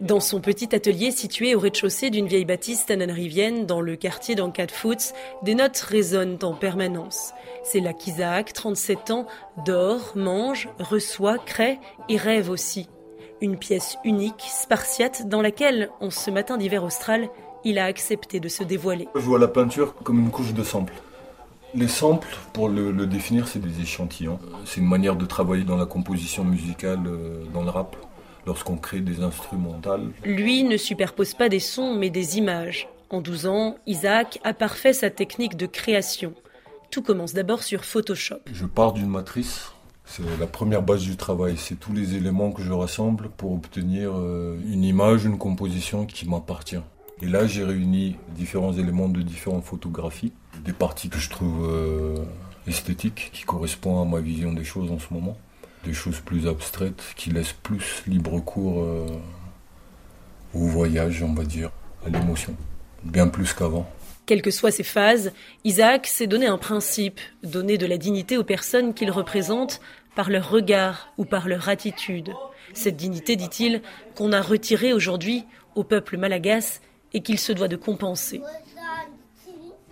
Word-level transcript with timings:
Dans 0.00 0.20
son 0.20 0.40
petit 0.40 0.74
atelier 0.74 1.10
situé 1.10 1.54
au 1.54 1.60
rez-de-chaussée 1.60 2.10
d'une 2.10 2.26
vieille 2.26 2.44
bâtisse 2.44 2.86
tananarivienne 2.86 3.66
dans 3.66 3.80
le 3.80 3.96
quartier 3.96 4.34
d'Ankad-Foots, 4.34 5.14
des 5.42 5.54
notes 5.54 5.78
résonnent 5.78 6.38
en 6.42 6.54
permanence. 6.54 7.32
C'est 7.62 7.80
là 7.80 7.92
qu'Isaac, 7.92 8.52
37 8.52 9.10
ans, 9.10 9.26
dort, 9.64 10.12
mange, 10.14 10.68
reçoit, 10.78 11.38
crée 11.38 11.78
et 12.08 12.16
rêve 12.16 12.50
aussi. 12.50 12.88
Une 13.40 13.56
pièce 13.56 13.96
unique, 14.04 14.42
spartiate, 14.42 15.28
dans 15.28 15.42
laquelle, 15.42 15.90
en 16.00 16.10
ce 16.10 16.30
matin 16.30 16.56
d'hiver 16.56 16.84
austral, 16.84 17.28
il 17.64 17.78
a 17.78 17.86
accepté 17.86 18.38
de 18.38 18.48
se 18.48 18.62
dévoiler. 18.62 19.08
Je 19.14 19.20
vois 19.20 19.38
la 19.38 19.48
peinture 19.48 19.94
comme 19.94 20.20
une 20.20 20.30
couche 20.30 20.52
de 20.52 20.62
samples. 20.62 20.94
Les 21.74 21.88
samples, 21.88 22.36
pour 22.52 22.68
le, 22.68 23.06
définir, 23.06 23.46
c'est 23.46 23.60
des 23.60 23.80
échantillons. 23.80 24.38
C'est 24.64 24.80
une 24.80 24.88
manière 24.88 25.16
de 25.16 25.24
travailler 25.24 25.64
dans 25.64 25.76
la 25.76 25.86
composition 25.86 26.44
musicale, 26.44 27.00
euh, 27.06 27.44
dans 27.52 27.62
le 27.62 27.70
rap 27.70 27.96
lorsqu'on 28.46 28.76
crée 28.76 29.00
des 29.00 29.22
instrumentales. 29.22 30.08
Lui 30.24 30.64
ne 30.64 30.76
superpose 30.76 31.34
pas 31.34 31.48
des 31.48 31.60
sons 31.60 31.94
mais 31.94 32.10
des 32.10 32.38
images. 32.38 32.88
En 33.10 33.20
12 33.20 33.46
ans, 33.46 33.76
Isaac 33.86 34.40
a 34.44 34.54
parfait 34.54 34.92
sa 34.92 35.10
technique 35.10 35.56
de 35.56 35.66
création. 35.66 36.34
Tout 36.90 37.02
commence 37.02 37.34
d'abord 37.34 37.62
sur 37.62 37.84
Photoshop. 37.84 38.40
Je 38.52 38.66
pars 38.66 38.92
d'une 38.92 39.08
matrice. 39.08 39.72
C'est 40.04 40.22
la 40.40 40.46
première 40.48 40.82
base 40.82 41.02
du 41.02 41.16
travail. 41.16 41.54
C'est 41.56 41.78
tous 41.78 41.92
les 41.92 42.16
éléments 42.16 42.50
que 42.50 42.62
je 42.62 42.72
rassemble 42.72 43.30
pour 43.36 43.52
obtenir 43.52 44.10
euh, 44.12 44.58
une 44.66 44.82
image, 44.82 45.24
une 45.24 45.38
composition 45.38 46.04
qui 46.04 46.28
m'appartient. 46.28 46.80
Et 47.22 47.26
là, 47.26 47.46
j'ai 47.46 47.64
réuni 47.64 48.16
différents 48.34 48.72
éléments 48.72 49.08
de 49.08 49.22
différentes 49.22 49.64
photographies, 49.64 50.32
des 50.64 50.72
parties 50.72 51.08
que 51.08 51.18
je 51.18 51.30
trouve 51.30 51.68
euh, 51.68 52.24
esthétiques, 52.66 53.30
qui 53.32 53.44
correspondent 53.44 54.06
à 54.06 54.10
ma 54.10 54.20
vision 54.20 54.52
des 54.52 54.64
choses 54.64 54.90
en 54.90 54.98
ce 54.98 55.12
moment 55.12 55.36
des 55.84 55.92
choses 55.92 56.20
plus 56.20 56.46
abstraites 56.46 57.02
qui 57.16 57.30
laissent 57.30 57.52
plus 57.52 58.02
libre 58.06 58.40
cours 58.40 58.82
euh, 58.82 59.06
au 60.54 60.66
voyage, 60.66 61.22
on 61.22 61.32
va 61.32 61.44
dire, 61.44 61.70
à 62.04 62.10
l'émotion, 62.10 62.54
bien 63.02 63.28
plus 63.28 63.52
qu'avant. 63.52 63.90
Quelles 64.26 64.42
que 64.42 64.50
soient 64.50 64.70
ces 64.70 64.82
phases, 64.84 65.32
Isaac 65.64 66.06
s'est 66.06 66.26
donné 66.26 66.46
un 66.46 66.58
principe, 66.58 67.20
donner 67.42 67.78
de 67.78 67.86
la 67.86 67.96
dignité 67.96 68.36
aux 68.36 68.44
personnes 68.44 68.94
qu'il 68.94 69.10
représente 69.10 69.80
par 70.14 70.30
leur 70.30 70.50
regard 70.50 71.12
ou 71.18 71.24
par 71.24 71.48
leur 71.48 71.68
attitude. 71.68 72.32
Cette 72.74 72.96
dignité, 72.96 73.36
dit-il, 73.36 73.82
qu'on 74.14 74.32
a 74.32 74.40
retirée 74.40 74.92
aujourd'hui 74.92 75.44
au 75.74 75.82
peuple 75.82 76.16
malagasy 76.16 76.80
et 77.12 77.22
qu'il 77.22 77.38
se 77.38 77.52
doit 77.52 77.68
de 77.68 77.76
compenser. 77.76 78.40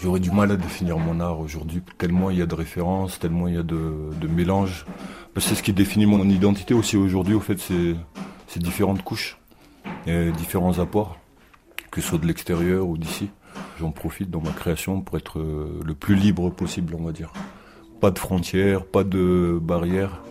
J'aurais 0.00 0.20
du 0.20 0.32
mal 0.32 0.50
à 0.50 0.56
définir 0.56 0.98
mon 0.98 1.20
art 1.20 1.38
aujourd'hui, 1.38 1.82
tellement 1.98 2.30
il 2.30 2.38
y 2.38 2.42
a 2.42 2.46
de 2.46 2.54
références, 2.54 3.18
tellement 3.18 3.46
il 3.46 3.54
y 3.54 3.58
a 3.58 3.62
de, 3.62 4.10
de 4.20 4.26
mélanges. 4.26 4.86
C'est 5.38 5.54
ce 5.54 5.62
qui 5.62 5.72
définit 5.72 6.06
mon 6.06 6.28
identité 6.28 6.74
aussi 6.74 6.96
aujourd'hui, 6.96 7.34
au 7.34 7.40
fait, 7.40 7.58
c'est 7.58 8.60
différentes 8.60 9.02
couches 9.02 9.38
et 10.06 10.30
différents 10.32 10.78
apports, 10.78 11.18
que 11.90 12.00
ce 12.00 12.08
soit 12.08 12.18
de 12.18 12.26
l'extérieur 12.26 12.86
ou 12.86 12.98
d'ici. 12.98 13.30
J'en 13.78 13.90
profite 13.90 14.30
dans 14.30 14.40
ma 14.40 14.50
création 14.50 15.00
pour 15.00 15.16
être 15.16 15.38
euh, 15.38 15.80
le 15.84 15.94
plus 15.94 16.14
libre 16.14 16.50
possible, 16.50 16.94
on 16.98 17.04
va 17.04 17.12
dire. 17.12 17.32
Pas 18.00 18.10
de 18.10 18.18
frontières, 18.18 18.84
pas 18.84 19.04
de 19.04 19.58
barrières. 19.60 20.22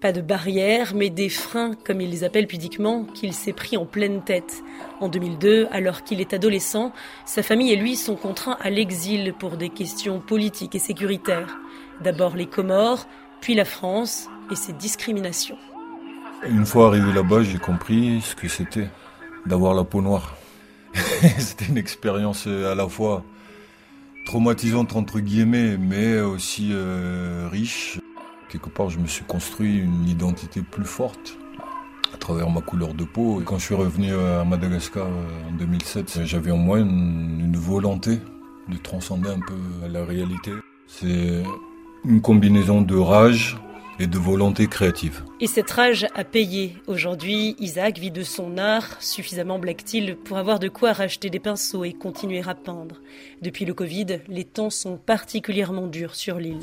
Pas 0.00 0.12
de 0.12 0.20
barrières, 0.20 0.94
mais 0.94 1.10
des 1.10 1.28
freins, 1.28 1.74
comme 1.84 2.00
il 2.00 2.10
les 2.10 2.22
appelle 2.22 2.46
pudiquement, 2.46 3.02
qu'il 3.02 3.32
s'est 3.32 3.52
pris 3.52 3.76
en 3.76 3.84
pleine 3.84 4.22
tête. 4.22 4.62
En 5.00 5.08
2002, 5.08 5.66
alors 5.72 6.04
qu'il 6.04 6.20
est 6.20 6.32
adolescent, 6.32 6.92
sa 7.26 7.42
famille 7.42 7.72
et 7.72 7.76
lui 7.76 7.96
sont 7.96 8.14
contraints 8.14 8.56
à 8.60 8.70
l'exil 8.70 9.34
pour 9.36 9.56
des 9.56 9.70
questions 9.70 10.20
politiques 10.20 10.76
et 10.76 10.78
sécuritaires. 10.78 11.58
D'abord 12.00 12.36
les 12.36 12.46
Comores, 12.46 13.08
puis 13.40 13.56
la 13.56 13.64
France 13.64 14.28
et 14.52 14.54
ses 14.54 14.72
discriminations. 14.72 15.58
Une 16.48 16.64
fois 16.64 16.86
arrivé 16.86 17.12
là-bas, 17.12 17.42
j'ai 17.42 17.58
compris 17.58 18.20
ce 18.20 18.36
que 18.36 18.46
c'était 18.46 18.88
d'avoir 19.46 19.74
la 19.74 19.82
peau 19.82 20.00
noire. 20.00 20.36
c'était 21.38 21.64
une 21.64 21.78
expérience 21.78 22.46
à 22.46 22.76
la 22.76 22.88
fois 22.88 23.24
traumatisante 24.26 24.94
entre 24.94 25.18
guillemets, 25.18 25.76
mais 25.76 26.20
aussi 26.20 26.68
euh, 26.70 27.48
riche 27.50 27.98
quelque 28.48 28.68
part, 28.68 28.90
je 28.90 28.98
me 28.98 29.06
suis 29.06 29.24
construit 29.24 29.78
une 29.78 30.08
identité 30.08 30.62
plus 30.62 30.84
forte 30.84 31.38
à 32.14 32.16
travers 32.16 32.50
ma 32.50 32.60
couleur 32.60 32.94
de 32.94 33.04
peau. 33.04 33.42
Quand 33.44 33.58
je 33.58 33.64
suis 33.64 33.74
revenu 33.74 34.14
à 34.14 34.44
Madagascar 34.44 35.06
euh, 35.06 35.48
en 35.50 35.52
2007, 35.52 36.24
j'avais 36.24 36.50
en 36.50 36.56
moi 36.56 36.78
une, 36.78 37.56
volonté 37.56 38.18
de 38.68 38.76
transcender 38.76 39.28
un 39.28 39.40
peu 39.40 39.58
la 39.90 40.04
réalité. 40.04 40.52
C'est 40.86 41.42
une 42.04 42.20
combinaison 42.20 42.82
de 42.82 42.96
rage, 42.96 43.58
et 43.98 44.06
de 44.06 44.18
volonté 44.18 44.66
créative. 44.66 45.22
Et 45.40 45.46
cette 45.46 45.70
rage 45.70 46.06
a 46.14 46.24
payé. 46.24 46.76
Aujourd'hui, 46.86 47.56
Isaac 47.58 47.98
vit 47.98 48.10
de 48.10 48.22
son 48.22 48.58
art, 48.58 49.00
suffisamment 49.00 49.58
black-t-il 49.58 50.16
pour 50.16 50.38
avoir 50.38 50.58
de 50.58 50.68
quoi 50.68 50.92
racheter 50.92 51.30
des 51.30 51.40
pinceaux 51.40 51.84
et 51.84 51.92
continuer 51.92 52.42
à 52.46 52.54
peindre. 52.54 53.00
Depuis 53.42 53.64
le 53.64 53.74
Covid, 53.74 54.20
les 54.28 54.44
temps 54.44 54.70
sont 54.70 54.96
particulièrement 54.96 55.86
durs 55.86 56.14
sur 56.14 56.38
l'île. 56.38 56.60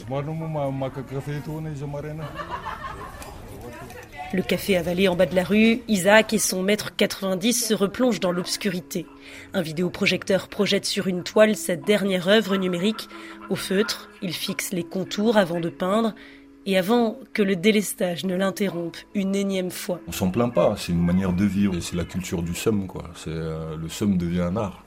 Le 4.34 4.42
café 4.42 4.76
avalé 4.76 5.08
en 5.08 5.16
bas 5.16 5.28
de 5.28 5.36
la 5.36 5.44
rue, 5.44 5.82
Isaac 5.88 6.34
et 6.34 6.40
son 6.40 6.62
maître 6.62 6.96
90 6.96 7.68
se 7.68 7.74
replongent 7.74 8.20
dans 8.20 8.32
l'obscurité. 8.32 9.06
Un 9.54 9.62
vidéoprojecteur 9.62 10.48
projette 10.48 10.86
sur 10.86 11.08
une 11.08 11.24
toile 11.24 11.56
sa 11.56 11.76
dernière 11.76 12.28
œuvre 12.28 12.58
numérique. 12.58 13.08
Au 13.50 13.56
feutre, 13.56 14.10
il 14.22 14.34
fixe 14.34 14.74
les 14.74 14.84
contours 14.84 15.38
avant 15.38 15.60
de 15.60 15.70
peindre 15.70 16.16
et 16.66 16.78
avant 16.78 17.18
que 17.34 17.44
le 17.44 17.56
délestage 17.56 18.26
ne 18.26 18.36
l'interrompe 18.36 18.98
une 19.14 19.36
énième 19.36 19.72
fois. 19.72 20.00
On 20.08 20.12
s'en 20.12 20.32
plaint 20.32 20.54
pas, 20.54 20.76
c'est 20.78 20.92
une 20.92 21.04
manière 21.04 21.34
de 21.34 21.46
vivre, 21.46 21.80
c'est 21.80 21.96
la 21.96 22.06
culture 22.06 22.42
du 22.42 22.56
somme, 22.56 22.88
quoi. 22.88 23.04
C'est, 23.16 23.30
euh, 23.30 23.78
le 23.78 23.88
somme 23.88 24.18
devient 24.18 24.42
un 24.42 24.58
art, 24.58 24.84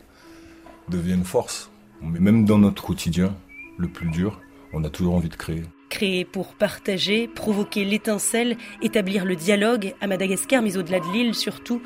devient 0.89 1.15
une 1.15 1.25
force. 1.25 1.71
Mais 2.03 2.19
même 2.19 2.45
dans 2.45 2.59
notre 2.59 2.83
quotidien, 2.83 3.35
le 3.77 3.89
plus 3.89 4.09
dur, 4.09 4.41
on 4.73 4.85
a 4.85 4.91
toujours 4.91 5.15
envie 5.15 5.29
de 5.29 5.37
créer. 5.37 5.63
Créer 5.89 6.25
pour 6.25 6.55
partager, 6.55 7.29
provoquer 7.29 7.85
l'étincelle, 7.85 8.57
établir 8.83 9.25
le 9.25 9.37
dialogue 9.37 9.95
à 10.01 10.07
Madagascar, 10.07 10.63
mais 10.63 10.77
au-delà 10.77 11.01
de 11.01 11.13
l'île 11.13 11.35
surtout. 11.35 11.81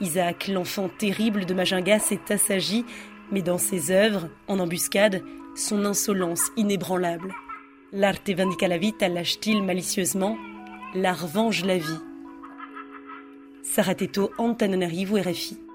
Isaac, 0.00 0.48
l'enfant 0.48 0.88
terrible 0.88 1.44
de 1.44 1.54
Majinga, 1.54 1.98
s'est 1.98 2.32
assagi, 2.32 2.84
mais 3.30 3.42
dans 3.42 3.58
ses 3.58 3.90
œuvres, 3.90 4.28
en 4.48 4.58
embuscade, 4.58 5.22
son 5.54 5.84
insolence 5.84 6.50
inébranlable. 6.56 7.34
L'arte 7.94 8.32
vindica 8.32 8.68
la 8.68 8.78
vita, 8.78 9.06
lâche-t-il 9.06 9.62
malicieusement. 9.62 10.38
L'art 10.94 11.26
venge 11.26 11.62
la 11.66 11.76
vie? 11.76 12.00
Sarah 13.60 13.94
Teto, 13.94 14.32
Antananarivo, 14.38 15.18
RFI. 15.18 15.71